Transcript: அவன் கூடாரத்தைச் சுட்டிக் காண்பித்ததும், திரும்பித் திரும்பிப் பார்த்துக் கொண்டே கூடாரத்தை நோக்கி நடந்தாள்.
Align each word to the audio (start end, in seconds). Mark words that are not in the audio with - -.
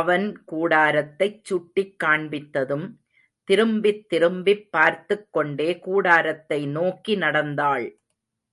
அவன் 0.00 0.44
கூடாரத்தைச் 0.52 1.40
சுட்டிக் 1.42 1.94
காண்பித்ததும், 2.04 2.86
திரும்பித் 3.44 4.08
திரும்பிப் 4.08 4.72
பார்த்துக் 4.72 5.28
கொண்டே 5.32 5.78
கூடாரத்தை 5.78 6.66
நோக்கி 6.66 7.14
நடந்தாள். 7.14 7.98